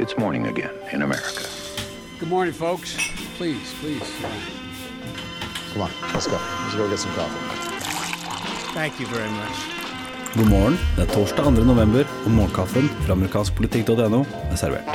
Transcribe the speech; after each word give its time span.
It's 0.00 0.16
morning 0.16 0.46
again 0.46 0.70
in 0.92 1.02
America. 1.02 1.44
Good 2.18 2.30
morning, 2.30 2.54
folks. 2.54 2.96
Please, 3.36 3.74
please. 3.80 4.10
Come 5.72 5.82
on, 5.82 5.90
let's 6.14 6.26
go. 6.26 6.38
Let's 6.62 6.74
go 6.74 6.88
get 6.88 6.98
some 6.98 7.12
coffee. 7.12 7.36
Thank 8.72 8.98
you 8.98 9.06
very 9.06 9.28
much. 9.28 9.56
God 10.36 10.48
morgen. 10.48 10.78
Det 10.96 11.02
er 11.02 11.12
torsdag 11.12 11.44
2. 11.44 11.50
november, 11.50 12.08
og 12.24 12.30
morgenkaffen 12.30 12.88
fra 13.04 13.12
amerikanskpolitikk.no 13.12 14.24
er 14.50 14.56
servert. 14.56 14.88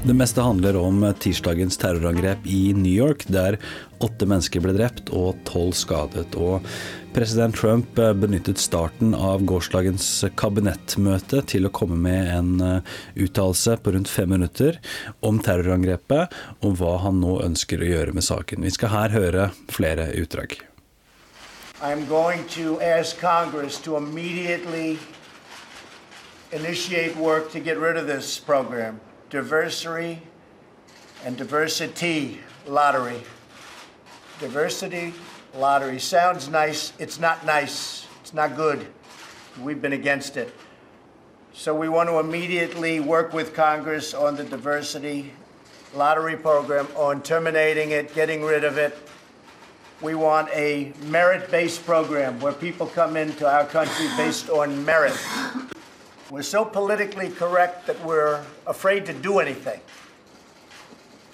Det 0.00 0.14
meste 0.16 0.40
handler 0.40 0.76
om 0.76 1.02
tirsdagens 1.20 1.76
terrorangrep 1.76 2.46
i 2.46 2.72
New 2.72 2.92
York, 2.92 3.26
der 3.28 3.58
åtte 4.00 4.24
mennesker 4.24 4.62
ble 4.64 4.72
drept 4.72 5.10
og 5.12 5.36
tolv 5.44 5.74
skadet. 5.76 6.32
Og 6.40 6.64
president 7.12 7.52
Trump 7.56 8.00
benyttet 8.16 8.56
starten 8.58 9.12
av 9.12 9.44
gårsdagens 9.44 10.06
kabinettmøte 10.40 11.42
til 11.52 11.68
å 11.68 11.72
komme 11.76 11.98
med 12.00 12.30
en 12.32 12.64
eh, 12.64 12.96
uttalelse 13.26 13.76
på 13.84 13.92
rundt 13.92 14.08
fem 14.08 14.32
minutter 14.32 14.80
om 15.20 15.36
terrorangrepet 15.44 16.32
og 16.64 16.80
hva 16.80 16.96
han 17.04 17.20
nå 17.20 17.36
ønsker 17.44 17.84
å 17.84 17.92
gjøre 17.92 18.16
med 18.16 18.24
saken. 18.24 18.64
Vi 18.64 18.72
skal 18.72 18.94
her 18.94 19.16
høre 19.18 19.50
flere 19.68 20.08
utdrag. 20.16 20.56
I'm 21.84 22.08
going 22.08 22.48
to 22.56 22.80
ask 22.80 23.20
Congress 23.20 23.76
to 23.84 23.96
immediately 23.96 24.98
initiate 26.52 27.16
work 27.16 27.52
to 27.52 27.60
get 27.60 27.76
rid 27.78 27.96
of 27.96 28.06
this 28.06 28.38
program, 28.38 28.98
diversity 29.30 30.20
and 31.24 31.36
diversity 31.36 32.40
lottery. 32.66 33.22
Diversity 34.40 35.14
lottery 35.54 36.00
sounds 36.00 36.48
nice. 36.48 36.92
It's 36.98 37.20
not 37.20 37.46
nice. 37.46 38.06
It's 38.20 38.34
not 38.34 38.56
good. 38.56 38.86
We've 39.60 39.80
been 39.80 39.92
against 39.92 40.36
it. 40.36 40.52
So 41.52 41.74
we 41.74 41.88
want 41.88 42.08
to 42.08 42.18
immediately 42.18 43.00
work 43.00 43.32
with 43.32 43.54
Congress 43.54 44.14
on 44.14 44.34
the 44.34 44.44
diversity 44.44 45.32
lottery 45.94 46.36
program, 46.36 46.88
on 46.96 47.22
terminating 47.22 47.90
it, 47.90 48.14
getting 48.14 48.42
rid 48.42 48.64
of 48.64 48.78
it. 48.78 48.96
We 50.00 50.14
want 50.14 50.48
a 50.54 50.92
merit 51.04 51.50
based 51.50 51.84
program 51.84 52.40
where 52.40 52.52
people 52.52 52.86
come 52.86 53.16
into 53.16 53.48
our 53.48 53.66
country 53.66 54.06
based 54.16 54.48
on 54.48 54.84
merit. 54.84 55.16
We're 56.30 56.42
so 56.42 56.64
politically 56.64 57.28
correct 57.28 57.88
that 57.88 58.04
we're 58.04 58.44
afraid 58.64 59.04
to 59.06 59.12
do 59.12 59.40
anything. 59.40 59.80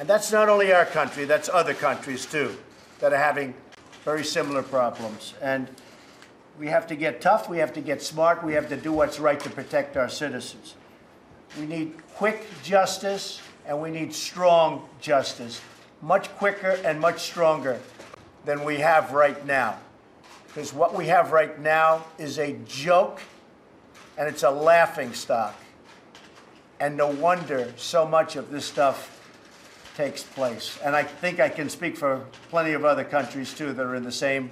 And 0.00 0.08
that's 0.08 0.32
not 0.32 0.48
only 0.48 0.72
our 0.72 0.84
country, 0.84 1.26
that's 1.26 1.48
other 1.48 1.74
countries 1.74 2.26
too 2.26 2.56
that 2.98 3.12
are 3.12 3.18
having 3.18 3.54
very 4.04 4.24
similar 4.24 4.64
problems. 4.64 5.34
And 5.40 5.68
we 6.58 6.66
have 6.66 6.88
to 6.88 6.96
get 6.96 7.20
tough, 7.20 7.48
we 7.48 7.58
have 7.58 7.72
to 7.74 7.80
get 7.80 8.02
smart, 8.02 8.42
we 8.42 8.54
have 8.54 8.68
to 8.68 8.76
do 8.76 8.92
what's 8.92 9.20
right 9.20 9.38
to 9.38 9.50
protect 9.50 9.96
our 9.96 10.08
citizens. 10.08 10.74
We 11.56 11.66
need 11.66 11.94
quick 12.16 12.48
justice 12.64 13.40
and 13.66 13.80
we 13.80 13.90
need 13.90 14.12
strong 14.12 14.88
justice, 15.00 15.60
much 16.02 16.28
quicker 16.30 16.80
and 16.84 16.98
much 16.98 17.20
stronger 17.20 17.78
than 18.44 18.64
we 18.64 18.78
have 18.78 19.12
right 19.12 19.46
now. 19.46 19.78
Because 20.48 20.74
what 20.74 20.94
we 20.94 21.06
have 21.06 21.30
right 21.30 21.60
now 21.60 22.06
is 22.18 22.40
a 22.40 22.54
joke 22.66 23.20
and 24.20 24.28
it's 24.28 24.42
a 24.42 24.50
laughing 24.50 25.14
stock. 25.14 25.54
And 26.80 26.96
no 26.96 27.08
wonder 27.08 27.72
so 27.76 28.06
much 28.06 28.36
of 28.36 28.50
this 28.50 28.64
stuff 28.64 29.20
takes 29.96 30.22
place. 30.22 30.78
And 30.84 30.94
I 30.96 31.04
think 31.04 31.40
I 31.40 31.48
can 31.48 31.68
speak 31.68 31.96
for 31.96 32.20
plenty 32.50 32.74
of 32.76 32.84
other 32.84 33.04
countries 33.04 33.54
too 33.54 33.72
that 33.72 33.86
are 33.86 33.96
in 33.96 34.04
the 34.04 34.12
same 34.12 34.50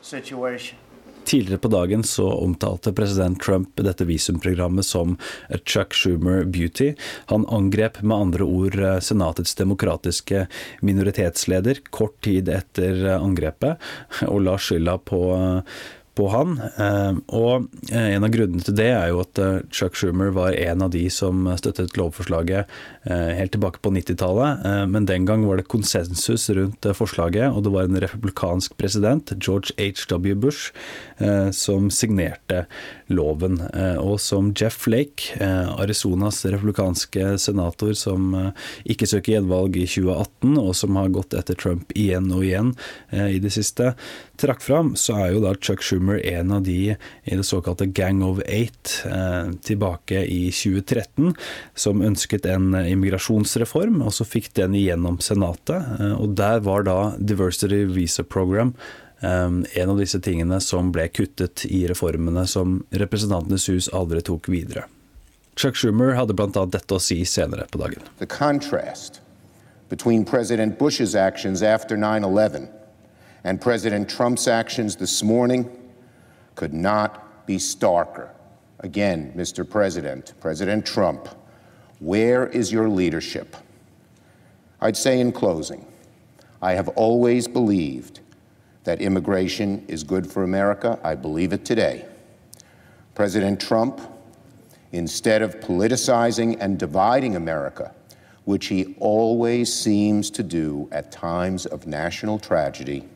situation. 0.00 0.78
Tidligere 1.24 1.58
på 1.58 1.68
dagen 1.68 2.02
så 2.04 2.32
omtalte 2.32 2.92
president 2.92 3.42
Trump 3.42 3.76
dette 3.76 4.04
visumprogrammet 4.04 4.86
som 4.86 5.16
Chuck 5.64 5.94
Schumer 5.94 6.44
Beauty. 6.44 6.94
Han 7.26 7.46
angrep 7.48 8.02
med 8.02 8.16
andre 8.16 8.44
ord 8.44 9.02
Senatets 9.02 9.54
demokratiske 9.54 10.46
minoritetsleder 10.80 11.82
kort 11.90 12.16
tid 12.24 12.48
etter 12.48 13.04
angrepet, 13.18 13.76
og 14.26 14.40
la 14.48 14.56
skylda 14.58 14.96
på 14.98 15.20
på 16.20 16.28
han. 16.34 16.56
Og 17.32 17.66
en 17.96 18.26
av 18.26 18.32
grunnene 18.32 18.64
til 18.66 18.76
det 18.76 18.90
er 18.92 19.08
jo 19.10 19.22
at 19.24 19.40
Chuck 19.72 19.96
Schumer 19.96 20.32
var 20.36 20.52
en 20.52 20.84
av 20.84 20.92
de 20.92 21.06
som 21.12 21.48
støttet 21.56 21.96
lovforslaget 21.96 22.68
helt 23.08 23.54
tilbake 23.54 23.80
på 23.80 23.92
90-tallet. 23.96 24.66
Men 24.92 25.08
den 25.08 25.24
gang 25.28 25.46
var 25.48 25.60
det 25.60 25.68
konsensus 25.72 26.50
rundt 26.56 26.86
forslaget, 26.96 27.48
og 27.54 27.64
det 27.64 27.72
var 27.72 27.88
en 27.88 28.00
republikansk 28.04 28.76
president, 28.80 29.32
George 29.40 29.72
H.W. 29.80 30.36
Bush, 30.40 30.74
som 31.56 31.88
signerte 31.94 32.66
loven. 33.08 33.60
Og 34.02 34.18
som 34.20 34.52
Jeff 34.52 34.76
Flake, 34.84 35.38
Arizonas 35.80 36.42
republikanske 36.44 37.38
senator 37.40 37.94
som 37.96 38.34
ikke 38.84 39.08
søker 39.08 39.38
gjenvalg 39.38 39.80
i 39.80 39.86
2018, 39.88 40.58
og 40.60 40.74
som 40.76 41.00
har 41.00 41.14
gått 41.14 41.36
etter 41.38 41.56
Trump 41.58 41.94
igjen 41.96 42.28
og 42.34 42.44
igjen 42.44 42.74
i 43.14 43.40
det 43.40 43.54
siste, 43.56 43.94
trakk 44.40 44.62
fram, 44.64 44.94
så 44.96 45.16
er 45.20 45.34
jo 45.34 45.42
da 45.44 45.52
Chuck 45.60 45.82
Schumer 45.84 46.09
en 46.18 46.50
av 46.52 46.62
de 46.62 46.96
i 47.24 47.36
det 47.36 47.44
såkalte 47.46 47.86
Gang 47.86 48.22
of 48.26 48.40
Eight 48.46 49.02
eh, 49.06 49.52
tilbake 49.62 50.24
i 50.24 50.50
2013, 50.50 51.34
som 51.74 52.02
ønsket 52.02 52.46
en 52.50 52.74
immigrasjonsreform, 52.74 54.02
og 54.02 54.14
så 54.16 54.26
fikk 54.26 54.52
den 54.58 54.74
igjennom 54.74 55.20
Senatet. 55.22 55.86
Eh, 56.00 56.16
og 56.16 56.34
der 56.40 56.60
var 56.66 56.86
da 56.88 56.98
Diversity 57.18 57.84
Visa 57.94 58.24
Program 58.24 58.74
eh, 59.20 59.50
en 59.82 59.94
av 59.94 59.98
disse 60.00 60.20
tingene 60.24 60.60
som 60.64 60.92
ble 60.94 61.08
kuttet 61.08 61.66
i 61.70 61.86
reformene 61.90 62.46
som 62.50 62.80
Representantenes 62.90 63.68
hus 63.70 63.90
aldri 63.94 64.24
tok 64.26 64.50
videre. 64.50 64.86
Chuck 65.56 65.76
Schumer 65.76 66.14
hadde 66.16 66.34
bl.a. 66.34 66.66
dette 66.66 66.94
å 66.94 67.02
si 67.02 67.20
senere 67.28 67.66
på 67.70 67.80
dagen. 67.82 68.06
The 68.18 68.26
contrast 68.26 69.20
between 69.90 70.24
President 70.24 70.78
Bush's 70.78 71.14
actions 71.14 71.62
after 71.62 71.96
9/11 71.96 72.68
and 73.44 73.60
President 73.60 74.08
Trump's 74.08 74.46
actions 74.48 74.96
this 74.96 75.22
morning 75.22 75.68
could 76.54 76.74
not 76.74 77.46
be 77.46 77.56
starker. 77.56 78.30
Again, 78.80 79.32
Mr. 79.36 79.68
President, 79.68 80.34
President 80.40 80.86
Trump, 80.86 81.28
where 81.98 82.46
is 82.46 82.72
your 82.72 82.88
leadership? 82.88 83.56
I'd 84.80 84.96
say 84.96 85.20
in 85.20 85.32
closing, 85.32 85.86
I 86.62 86.72
have 86.72 86.88
always 86.88 87.46
believed 87.46 88.20
that 88.84 89.00
immigration 89.00 89.84
is 89.88 90.02
good 90.02 90.30
for 90.30 90.42
America. 90.42 90.98
I 91.04 91.14
believe 91.14 91.52
it 91.52 91.64
today. 91.64 92.06
President 93.14 93.60
Trump, 93.60 94.00
instead 94.92 95.42
of 95.42 95.60
politicizing 95.60 96.56
and 96.60 96.78
dividing 96.78 97.36
America, 97.36 97.94
which 98.44 98.66
he 98.66 98.94
always 98.98 99.72
seems 99.72 100.30
to 100.30 100.42
do 100.42 100.88
at 100.90 101.12
times 101.12 101.66
of 101.66 101.86
national 101.86 102.38
tragedy, 102.38 103.06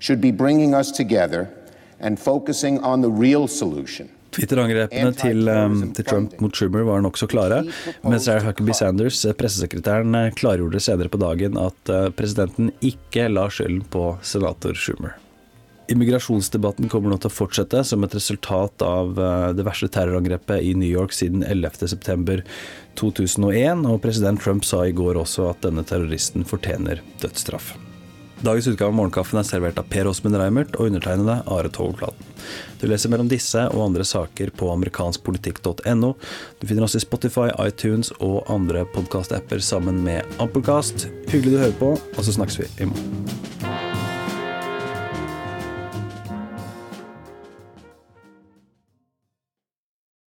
should 0.00 0.20
be 0.20 0.32
bringing 0.32 0.74
us 0.74 0.90
together 0.90 1.54
and 2.00 2.18
focusing 2.18 2.80
on 2.80 3.02
the 3.02 3.10
real 3.10 3.48
solution. 3.48 4.08
Twitter-angrepene 4.30 5.10
til, 5.18 5.48
til, 5.96 6.04
Trump 6.06 6.36
mot 6.42 6.54
Schumer 6.54 6.82
var 6.86 7.00
nokså 7.02 7.26
klare, 7.30 7.64
mens 8.04 8.24
Sarah 8.28 8.44
Huckabee 8.46 8.74
Sanders, 8.78 9.26
pressesekretæren, 9.38 10.14
klargjorde 10.38 10.80
senere 10.82 11.08
på 11.10 11.18
dagen 11.18 11.58
at 11.58 11.90
presidenten 12.18 12.70
ikke 12.78 13.28
la 13.32 13.48
skylden 13.50 13.82
på 13.90 14.18
senator 14.22 14.74
Schumer. 14.78 15.12
Immigrasjonsdebatten 15.90 16.86
kommer 16.86 17.10
nå 17.10 17.18
til 17.18 17.26
å 17.32 17.34
fortsette 17.34 17.82
som 17.82 17.98
et 18.06 18.14
resultat 18.14 18.78
av 18.86 19.18
det 19.58 19.66
verste 19.66 19.90
terrorangrepet 19.90 20.62
i 20.62 20.78
New 20.78 20.86
York 20.86 21.10
siden 21.16 21.42
11.9.2001, 21.42 23.82
og 23.90 23.98
president 24.04 24.38
Trump 24.38 24.62
sa 24.64 24.86
i 24.86 24.94
går 24.94 25.18
også 25.26 25.50
at 25.50 25.66
denne 25.66 25.82
terroristen 25.82 26.46
fortjener 26.46 27.02
dødsstraff. 27.18 27.89
Dagens 28.40 28.66
utgave 28.66 28.88
av 28.88 28.96
Morgenkaffen 28.96 29.36
er 29.36 29.44
servert 29.44 29.78
av 29.80 29.88
Per 29.92 30.08
Åsmund 30.08 30.38
Reimert 30.40 30.78
og 30.78 30.88
undertegnede 30.88 31.42
Are 31.44 31.68
Tovklaten. 31.68 32.30
Du 32.80 32.86
leser 32.88 33.12
mellom 33.12 33.28
disse 33.28 33.66
og 33.68 33.82
andre 33.84 34.06
saker 34.08 34.54
på 34.56 34.70
amerikanskpolitikk.no. 34.72 36.14
Du 36.56 36.64
finner 36.64 36.86
oss 36.86 36.96
i 36.96 37.04
Spotify, 37.04 37.50
iTunes 37.60 38.14
og 38.16 38.48
andre 38.48 38.86
podkast-apper 38.96 39.60
sammen 39.60 40.00
med 40.06 40.40
Ampelkast. 40.40 41.10
Hyggelig 41.28 41.52
du 41.52 41.64
hører 41.66 41.80
på, 41.82 41.96
og 42.00 42.24
så 42.24 42.38
snakkes 42.38 42.62
vi 42.62 42.70
i 42.80 42.88
morgen. 42.88 43.19